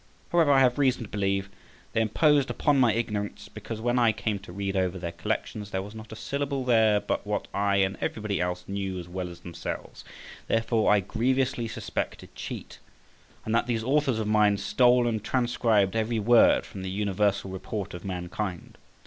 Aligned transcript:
However, 0.31 0.49
I 0.49 0.61
have 0.61 0.79
reason 0.79 1.03
to 1.03 1.07
believe 1.09 1.47
they 1.93 2.01
imposed 2.01 2.49
upon 2.49 2.79
my 2.79 2.91
ignorance, 2.91 3.47
because 3.49 3.79
when 3.79 3.99
I 3.99 4.11
came 4.11 4.39
to 4.39 4.51
read 4.51 4.75
over 4.75 4.97
their 4.97 5.11
collections, 5.11 5.69
there 5.69 5.83
was 5.83 5.93
not 5.93 6.11
a 6.11 6.15
syllable 6.15 6.63
there 6.65 6.99
but 6.99 7.27
what 7.27 7.47
I 7.53 7.75
and 7.75 7.97
everybody 8.01 8.41
else 8.41 8.63
knew 8.67 8.97
as 8.97 9.07
well 9.07 9.29
as 9.29 9.41
themselves: 9.41 10.03
therefore 10.47 10.91
I 10.91 11.01
grievously 11.01 11.67
suspect 11.67 12.23
a 12.23 12.27
cheat; 12.33 12.79
and 13.45 13.53
that 13.53 13.67
these 13.67 13.83
Authors 13.83 14.17
of 14.17 14.27
mine 14.27 14.57
stole 14.57 15.05
and 15.05 15.23
transcribed 15.23 15.95
every 15.95 16.17
word 16.17 16.65
from 16.65 16.81
the 16.81 16.89
universal 16.89 17.51
report 17.51 17.93
of 17.93 18.03
mankind. 18.03 18.79